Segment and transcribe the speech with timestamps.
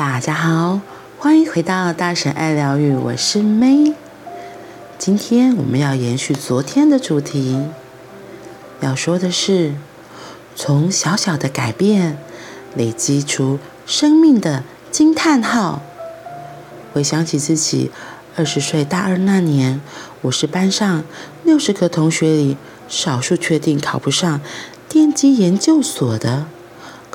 [0.00, 0.80] 大家好，
[1.18, 3.92] 欢迎回到大神爱疗愈，我是 May。
[4.96, 7.66] 今天我们要延续昨天的主题，
[8.80, 9.74] 要说的是
[10.56, 12.16] 从小小的改变
[12.74, 15.82] 累积出生命的惊叹号。
[16.94, 17.90] 回想起自己
[18.36, 19.82] 二十岁大二那年，
[20.22, 21.04] 我是班上
[21.44, 22.56] 六十个同学里
[22.88, 24.40] 少数确定考不上
[24.88, 26.46] 电机研究所的。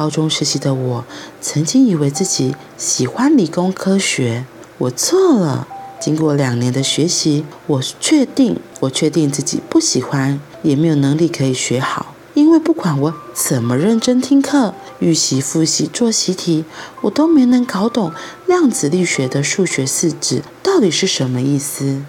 [0.00, 1.04] 高中时期的我，
[1.42, 4.46] 曾经以为自己喜欢理工科学，
[4.78, 5.68] 我错了。
[6.00, 12.14] 经过两年的学习，我确定，我确定自己不喜欢，也没有能力可以学好。
[12.32, 16.64] 因为不管我怎么认真听课、预习、复习、做习题，
[17.02, 18.10] 我都没能搞懂
[18.46, 22.02] 量子力学的数学式子到底是什么意思。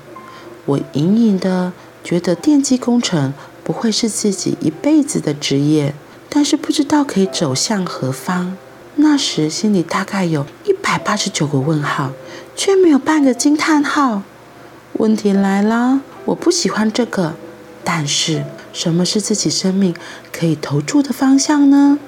[0.63, 3.33] 我隐隐的觉得电机工程
[3.65, 5.93] 不会是自己一辈子的职业。
[6.33, 8.55] 但是不知道可以走向何方，
[8.95, 12.11] 那时心里大概有一百八十九个问号，
[12.55, 14.23] 却没有半个惊叹号。
[14.93, 17.33] 问题来了，我不喜欢这个，
[17.83, 19.93] 但是什么是自己生命
[20.31, 21.99] 可以投注的方向呢？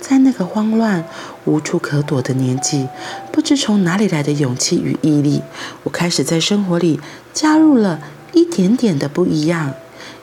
[0.00, 1.04] 在那个慌乱、
[1.44, 2.88] 无处可躲的年纪，
[3.30, 5.42] 不知从哪里来的勇气与毅力，
[5.82, 6.98] 我开始在生活里
[7.34, 8.00] 加入了
[8.32, 9.74] 一点点的不一样。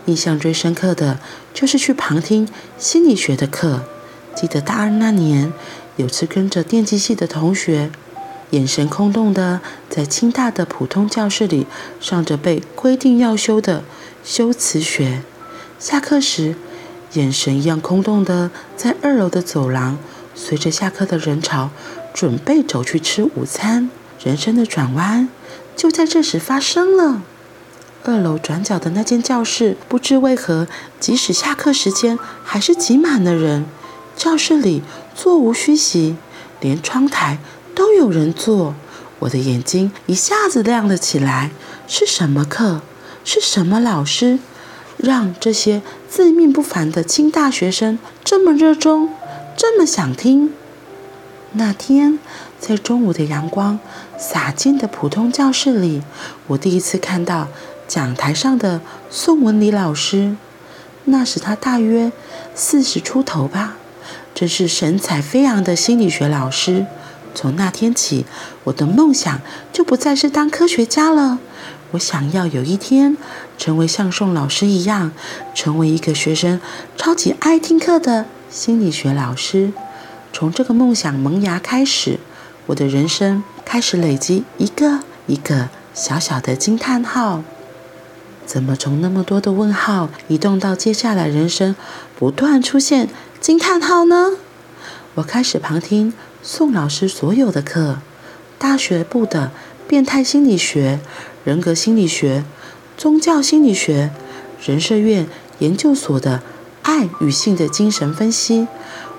[0.07, 1.19] 印象最深刻的
[1.53, 3.83] 就是去旁听心理学的课。
[4.35, 5.53] 记得大二那年，
[5.95, 7.91] 有次跟着电机系的同学，
[8.51, 11.67] 眼神空洞的在清大的普通教室里
[11.99, 13.83] 上着被规定要修的
[14.23, 15.21] 修辞学。
[15.79, 16.55] 下课时，
[17.13, 19.97] 眼神一样空洞的在二楼的走廊，
[20.33, 21.71] 随着下课的人潮，
[22.13, 23.89] 准备走去吃午餐。
[24.23, 25.29] 人生的转弯
[25.75, 27.21] 就在这时发生了。
[28.07, 30.65] 二楼转角的那间教室，不知为何，
[30.97, 33.65] 即使下课时间还是挤满了人。
[34.15, 34.81] 教室里
[35.13, 36.15] 座无虚席，
[36.61, 37.37] 连窗台
[37.75, 38.73] 都有人坐。
[39.19, 41.51] 我的眼睛一下子亮了起来。
[41.85, 42.79] 是什么课？
[43.25, 44.39] 是什么老师，
[44.95, 49.09] 让这些自命不凡的清大学生这么热衷，
[49.57, 50.53] 这么想听？
[51.51, 52.19] 那天，
[52.57, 53.79] 在中午的阳光
[54.17, 56.01] 洒进的普通教室里，
[56.47, 57.49] 我第一次看到。
[57.87, 60.35] 讲台上的宋文礼老师，
[61.05, 62.11] 那时他大约
[62.53, 63.77] 四十出头吧，
[64.35, 66.85] 真是神采飞扬的心理学老师。
[67.33, 68.25] 从那天起，
[68.65, 69.39] 我的梦想
[69.71, 71.39] 就不再是当科学家了。
[71.91, 73.15] 我想要有一天
[73.57, 75.11] 成为像宋老师一样，
[75.55, 76.59] 成为一个学生
[76.97, 79.71] 超级爱听课的心理学老师。
[80.33, 82.19] 从这个梦想萌芽开始，
[82.65, 87.43] 我的人生开始累积一个一个小小的惊叹号。
[88.47, 91.75] 怎么从那么多的问号移动到接下来人生
[92.17, 93.09] 不断出现
[93.41, 94.31] 惊叹号呢？
[95.15, 97.97] 我开始旁听宋老师所有的课，
[98.57, 99.51] 大学部的
[99.85, 101.01] 变态心理学、
[101.43, 102.45] 人格心理学、
[102.95, 104.11] 宗教心理学、
[104.65, 105.27] 人社院
[105.59, 106.41] 研究所的
[106.83, 108.67] 爱与性的精神分析。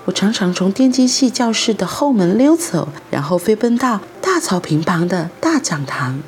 [0.05, 6.23] 我常常从电机系教室的后门溜走，然后飞奔到大草坪旁的大讲堂，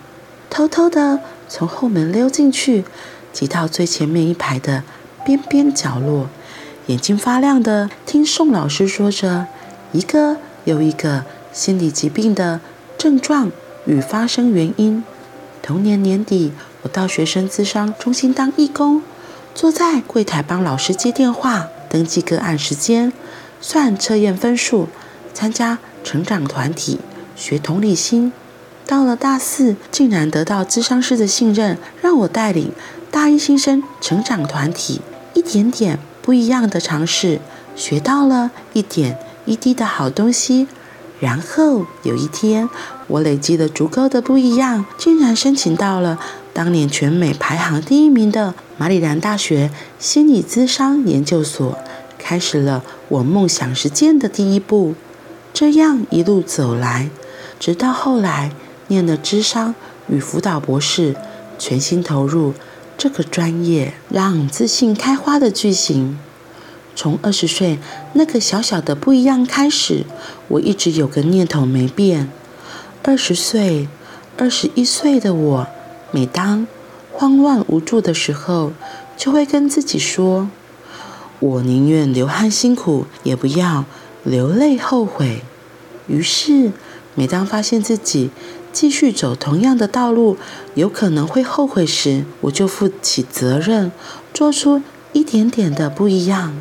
[0.51, 1.19] 偷偷的。
[1.53, 2.85] 从后门溜进去，
[3.33, 4.83] 挤到最前面一排的
[5.25, 6.29] 边边角落，
[6.85, 9.47] 眼睛发亮的听宋老师说着
[9.91, 12.61] 一个又一个心理疾病的
[12.97, 13.51] 症状
[13.85, 15.03] 与发生原因。
[15.61, 16.53] 同年年底，
[16.83, 19.03] 我到学生咨商中心当义工，
[19.53, 23.11] 坐在柜台帮老师接电话、登记个案时间、
[23.59, 24.87] 算测验分数、
[25.33, 26.99] 参加成长团体、
[27.35, 28.31] 学同理心。
[28.85, 32.71] 到了大四，竟然得到咨商师的信任，让我带领
[33.09, 35.01] 大一新生成长团体，
[35.33, 37.39] 一点点不一样的尝试，
[37.75, 40.67] 学到了一点一滴的好东西。
[41.19, 42.67] 然后有一天，
[43.07, 46.19] 我累积了足够的不一样，竟然申请到了
[46.51, 49.69] 当年全美排行第一名的马里兰大学
[49.99, 51.77] 心理咨商研究所，
[52.17, 54.95] 开始了我梦想实践的第一步。
[55.53, 57.09] 这样一路走来，
[57.59, 58.51] 直到后来。
[58.91, 59.73] 念了智商
[60.09, 61.15] 与辅导博士，
[61.57, 62.53] 全心投入
[62.97, 66.19] 这个专业，让自信开花的剧情。
[66.93, 67.79] 从二十岁
[68.11, 70.03] 那个小小的不一样开始，
[70.49, 72.29] 我一直有个念头没变。
[73.01, 73.87] 二十岁、
[74.37, 75.67] 二十一岁的我，
[76.11, 76.67] 每当
[77.13, 78.73] 慌乱无助的时候，
[79.15, 80.49] 就会跟自己说
[81.39, 83.85] ：“我宁愿流汗辛苦，也不要
[84.25, 85.43] 流泪后悔。”
[86.07, 86.73] 于是，
[87.15, 88.31] 每当发现自己
[88.73, 90.37] 继续走同样的道路，
[90.75, 93.91] 有可能会后悔时，我就负起责任，
[94.33, 94.81] 做出
[95.13, 96.55] 一点点的不一样。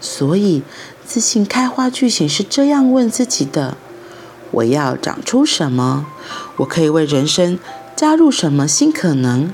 [0.00, 0.62] 所以，
[1.04, 3.76] 自信开花剧情是这样问自己的：
[4.50, 6.06] 我要长出什么？
[6.58, 7.58] 我可以为人生
[7.96, 9.52] 加入什么新可能？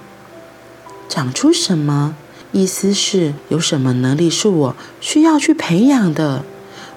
[1.09, 2.17] 长出什么？
[2.53, 6.45] 意思是有什么能力是我需要去培养的？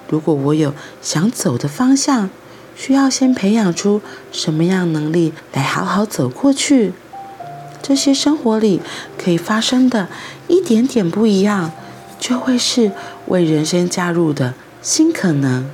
[0.07, 2.29] 如果我有想走的方向，
[2.79, 6.93] 需要先培养出什么样能力来好好走过去？
[7.81, 8.79] 这些生活里
[9.17, 10.07] 可以发生的
[10.47, 11.73] 一点点不一样，
[12.17, 12.93] 就会是
[13.27, 15.69] 为人生加入的新可能。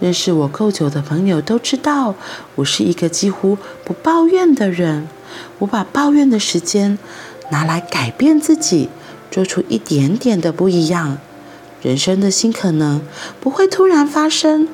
[0.00, 2.14] 认识我够久的朋友都知道，
[2.54, 5.06] 我是一个几乎不抱怨的人。
[5.58, 6.98] 我把抱怨的时间
[7.50, 8.88] 拿来改变自己，
[9.30, 11.18] 做出一点点的不一样。
[11.82, 13.02] 人生的新可能
[13.38, 14.66] 不会突然发生，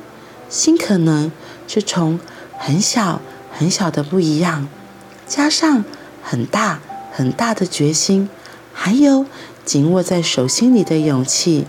[0.48, 1.32] 新可能
[1.66, 2.18] 是从
[2.58, 3.20] 很小
[3.52, 4.68] 很小的不一样，
[5.26, 5.84] 加上
[6.22, 6.80] 很大
[7.12, 8.28] 很大的决心，
[8.72, 9.26] 还有
[9.64, 11.66] 紧握在手心里的勇气，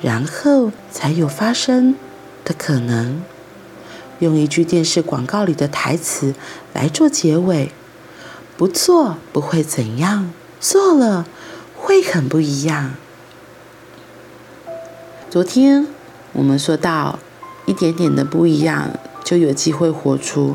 [0.00, 1.94] 然后才有发生
[2.44, 3.22] 的可能。
[4.20, 6.34] 用一句电视广告里的台词
[6.72, 7.72] 来做结尾：
[8.56, 11.26] 不做不会怎样，做了
[11.76, 12.94] 会很不一样。
[15.28, 15.88] 昨天
[16.34, 17.18] 我们说到，
[17.66, 18.90] 一点点的不一样，
[19.32, 20.54] 就有机会活出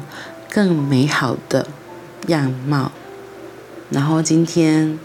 [0.51, 1.65] 更美好的
[2.27, 2.91] 样貌。
[3.89, 4.99] 然后今天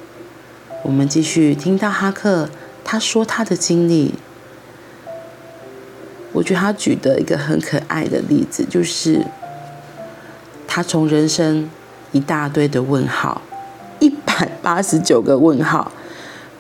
[0.83, 2.51] 我们继续听到哈克
[2.85, 4.15] 他说他的经历。
[6.33, 9.25] 我觉得他举的一个很可爱的例子，就是
[10.69, 11.71] 他从人生
[12.11, 13.41] 一大堆的问号，
[14.01, 15.91] 一百八十九个问号，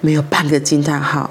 [0.00, 1.30] 没有半个惊叹号，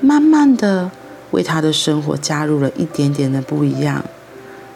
[0.00, 0.92] 慢慢的
[1.32, 4.04] 为他的生活加入了一点点的不一样，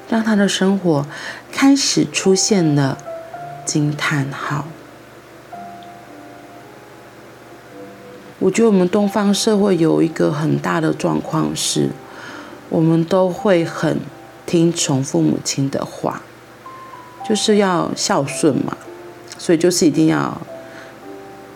[0.08, 1.06] 让他的生活
[1.52, 2.98] 开始出现了
[3.64, 4.66] 惊叹号。
[8.38, 11.90] 我觉得我们东方社会有一个很大的状况是。
[12.70, 13.98] 我们都会很
[14.44, 16.20] 听从父母亲的话，
[17.26, 18.76] 就是要孝顺嘛，
[19.38, 20.38] 所以就是一定要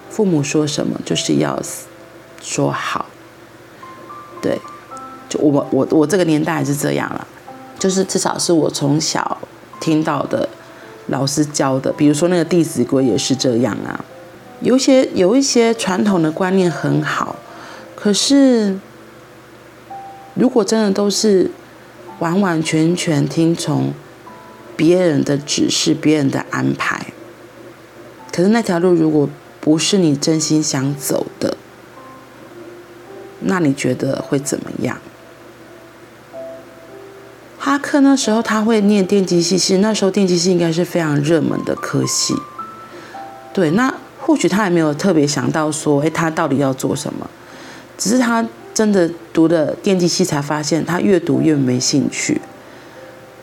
[0.09, 1.61] 父母说什么就是要
[2.41, 3.05] 说好，
[4.41, 4.59] 对，
[5.29, 7.27] 就我我我这个年代是这样了，
[7.83, 9.39] 就是至少是我从小
[9.81, 10.49] 听到的
[11.09, 14.05] 老师教的，比如说那个《弟子规》也是这样啊，
[14.61, 17.35] 有些有一些传统的观念很好，
[17.97, 18.79] 可是。
[20.35, 21.51] 如果真的都是
[22.19, 23.93] 完完全全听从
[24.75, 27.13] 别人的指示、别人的安排，
[28.33, 29.29] 可是那条路如果
[29.61, 31.59] 不是你真心想走的，
[33.41, 34.97] 那你觉得会怎么样？
[37.65, 42.35] 哈克那时候他会念电机系，其实那时候电机系应该是非常热门的科系。
[43.55, 47.31] 对，那或许他也没有特别想到说，哎，他到底要做什么？
[47.97, 48.45] 只是他。
[48.75, 52.41] 真的读了电机系，才发现他越读越没兴趣，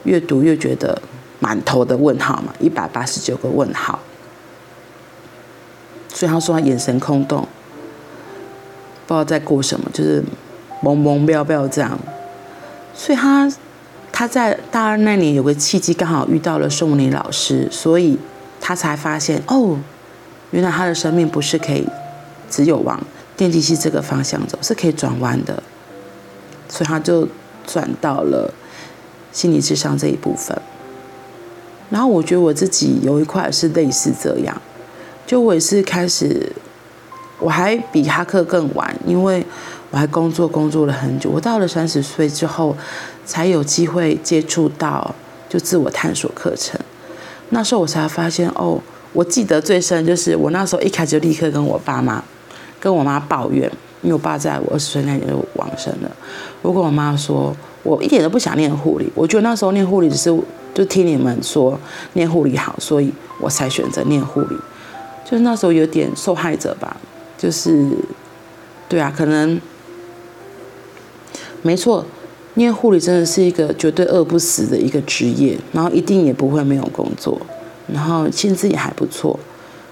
[0.06, 1.00] 越读越觉得
[1.38, 4.00] 满头的问号嘛，一百八十九个问号。
[6.12, 7.48] 所以他说他眼神空洞，
[9.06, 10.24] 不知道在过什么，就是
[10.82, 12.00] 懵懵飙飙这样。
[12.96, 13.48] 所以他
[14.20, 18.20] 他在大二那年有个契机，刚好遇到了宋文林老师，所以
[18.60, 19.80] 他才发现哦，
[20.52, 21.88] 原来他的生命不是可以
[22.50, 23.02] 只有往。
[23.38, 25.64] 电机系这个方向走是可以转弯的，
[26.68, 27.30] 所以他就
[27.66, 28.54] 转到了
[29.32, 30.62] 心理智商这一部分。
[31.90, 34.62] 然后我觉得我自己有一块是类似这样，
[35.26, 36.52] 就我也是开始，
[37.40, 39.46] 我还比哈克更晚，因为
[39.92, 41.30] 我还工作工作了很久。
[41.30, 42.76] 我到了三十岁之后，
[43.26, 45.16] 才有机会接触到
[45.48, 46.80] 就自我探索课程。
[47.50, 48.80] 那时候我才发现，哦，
[49.14, 52.24] 我记得最深就是我那时候一开始就立刻跟我爸妈。
[52.82, 53.70] 跟我妈抱怨，
[54.02, 56.10] 因为我爸在我二十岁那年就往生了。
[56.62, 57.54] 我跟我妈说，
[57.84, 60.34] 我一点都不想念护理，我觉得那时候念护理只是
[60.74, 61.78] 就听你们说
[62.14, 64.56] 念护理好，所以我才选择念护理。
[65.26, 66.96] 就是那时候有点受害者吧，
[67.40, 67.88] 就是
[68.88, 69.60] 对啊，可能
[71.64, 72.06] 没错，
[72.54, 77.42] 念护理真的是一个绝对饿不死的一个职业，然后一定也不会没有工作，
[77.88, 79.40] 然后薪资也还不错。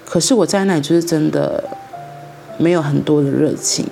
[0.06, 1.64] 可是我在那里就是真的。
[2.60, 3.86] 没有很多的热情，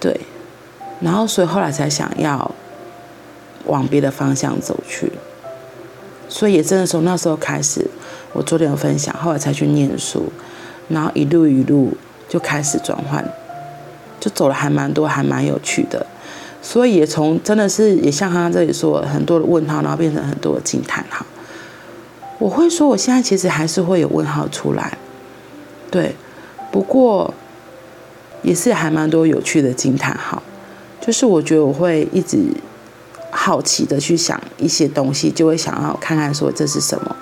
[0.00, 0.18] 对，
[1.02, 2.50] 然后所以后来才想要
[3.66, 5.12] 往别的方向走去，
[6.30, 7.86] 所以也真的从那时候开始，
[8.32, 10.32] 我昨天有分享，后来才去念书，
[10.88, 11.92] 然后一路一路
[12.28, 13.24] 就开始转换，
[14.20, 16.06] 就走了还蛮多，还蛮有趣的，
[16.60, 21.24] 所以也从真的是也像他这里说很多的问号，然后变成很多的惊叹号。
[22.38, 24.98] 我会说我现在其实还是会有问号出来，
[25.90, 26.14] 对。
[26.72, 27.32] 不过，
[28.42, 30.42] 也是还蛮多有趣的惊叹号，
[31.00, 32.38] 就是我觉得我会一直
[33.30, 37.16] 好奇的去想一些东西，就会想要看看说这是什么。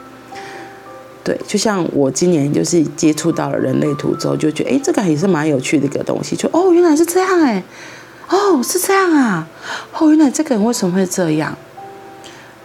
[1.24, 6.36] 对，就像我今年就是接触到了人类图之后，就觉得哎，这个也是蛮有趣的一个东西。
[6.36, 7.64] 就哦，原来是这样哎，
[8.28, 9.48] 哦，是这样啊，
[9.94, 11.56] 哦，原来这个人为什么会这样？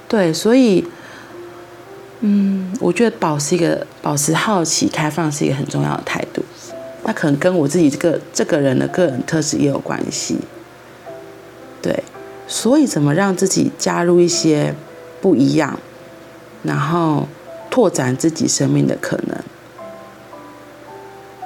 [0.10, 0.86] 对，所以，
[2.20, 6.44] 嗯，我觉得保持一个保持好奇、开放是一个很重要的态度。
[7.06, 10.38] 那可能跟我自己这个这个人的个人特质也有关系。
[11.82, 12.04] 对，
[12.46, 14.76] 所以怎么让自己加入一些
[15.22, 15.80] 不一样，
[16.64, 17.26] 然后。
[17.80, 19.38] 拓展自己生命的可能，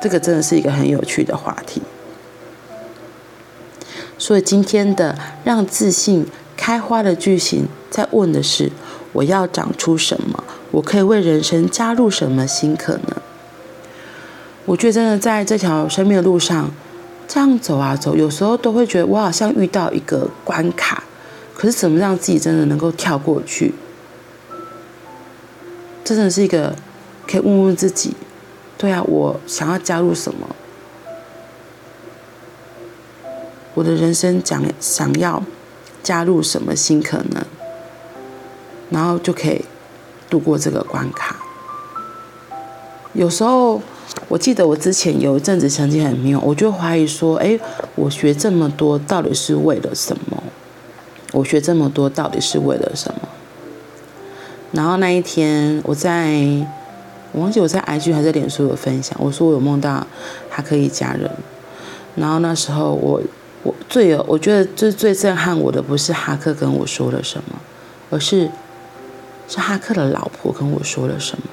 [0.01, 1.83] 这个真的是一个很有趣的话题。
[4.17, 6.25] 所以今天的让自信
[6.57, 8.71] 开花的句型，在问的是：
[9.11, 10.43] 我要长出什么？
[10.71, 13.17] 我可以为人生加入什么新可能？
[14.65, 16.71] 我觉得真的在这条生命的路上，
[17.27, 21.03] 这样走啊走，有时候都会觉得我好像遇到一个关卡，
[21.53, 23.75] 可是怎么让自己真的能够跳过去？
[26.03, 26.75] 这真的是一个
[27.27, 28.13] 可以问问自己，
[28.77, 30.47] 对啊，我想要加入什么？
[33.73, 35.41] 我的人生讲想要
[36.03, 37.43] 加入什么新可能，
[38.89, 39.65] 然后就可以
[40.29, 41.37] 度过这个关卡。
[43.13, 43.81] 有时候
[44.27, 47.59] 我记得我之前有一阵子曾经很迷茫，我就怀疑说：哎，
[47.95, 50.43] 我学这么多到底是为了什么？
[51.31, 53.22] 我学这么多到底是为了什么？
[54.73, 56.43] 然后那一天，我在
[57.31, 60.05] 我忘记我在 IG 还是脸书有分享，我说我有梦到
[60.49, 61.29] 哈克一家人。
[62.15, 63.21] 然后那时候我
[63.61, 67.59] 我最有我觉得最最震撼我的不是哈克跟我说了什么，
[68.09, 68.49] 而是
[69.47, 71.45] 是哈克的老婆跟我说了什么。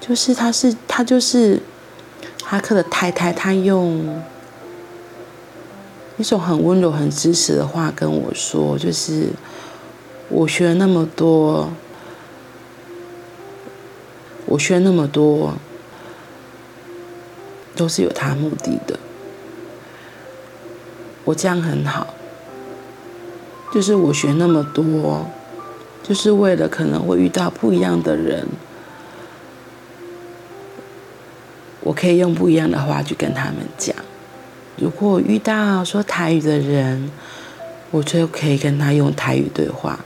[0.00, 1.60] 就是他是他就是
[2.42, 4.22] 哈克的太太，他用
[6.16, 9.28] 一种很温柔、很支持的话跟我说，就是。
[10.34, 11.70] 我学那么多，
[14.46, 15.52] 我学那么多，
[17.76, 18.98] 都是有他目的的。
[21.24, 22.14] 我这样很好，
[23.74, 25.26] 就是我学那么多，
[26.02, 28.48] 就是为了可能会遇到不一样的人，
[31.80, 33.94] 我可以用不一样的话去跟他们讲。
[34.78, 37.10] 如果我遇到说台语的人，
[37.90, 40.00] 我就可以跟他用台语对话。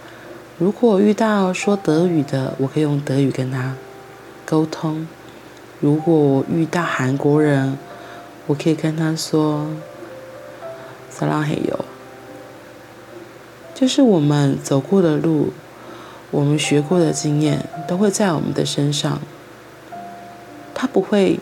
[0.59, 3.75] 如果遇到说德语的，我可以用德语跟他
[4.47, 5.07] 沟通；
[5.81, 7.77] 如果我遇到韩国人，
[8.47, 9.67] 我可以跟他说
[11.11, 11.85] “撒浪嘿哟”。
[13.77, 15.53] 就是我们走过的路，
[16.31, 19.21] 我们学过的经验，都会在我们的身上。
[20.73, 21.39] 他不会，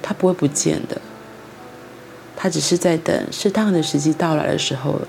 [0.00, 1.02] 他不会不见的。
[2.34, 5.02] 他只是在等适当的时机到来的时候，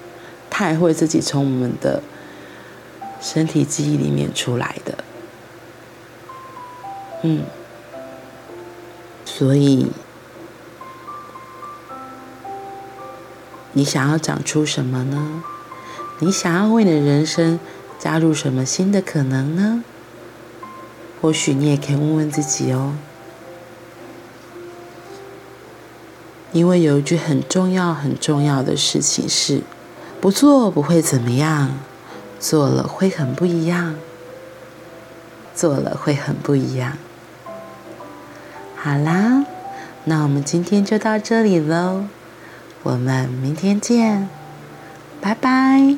[0.50, 2.04] 他还会自己从我们的。
[3.26, 4.98] 身体记忆里面出来的，
[7.24, 7.44] 嗯，
[9.26, 9.88] 所以
[13.74, 15.42] 你想要长出什么呢？
[16.20, 17.60] 你想要为你的人生
[17.98, 19.84] 加入什么新的可能呢？
[21.20, 22.94] 或许你也可以问问自己哦，
[26.52, 29.64] 因为有一句很重要、很重要的事情是：
[30.22, 31.80] 不做不会怎么样。
[32.48, 33.96] 做了会很不一样，
[35.56, 36.96] 做了会很不一样。
[38.76, 39.44] 好啦，
[40.04, 42.06] 那我们今天就到这里喽，
[42.84, 44.30] 我们明天见，
[45.20, 45.98] 拜拜。